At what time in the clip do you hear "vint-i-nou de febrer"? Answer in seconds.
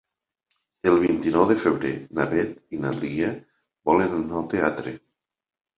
1.03-1.93